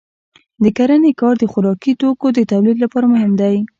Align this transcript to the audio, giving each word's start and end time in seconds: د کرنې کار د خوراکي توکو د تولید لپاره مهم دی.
د 0.63 0.65
کرنې 0.77 1.11
کار 1.19 1.35
د 1.39 1.43
خوراکي 1.51 1.93
توکو 2.01 2.27
د 2.33 2.39
تولید 2.51 2.77
لپاره 2.83 3.11
مهم 3.13 3.31
دی. 3.41 3.55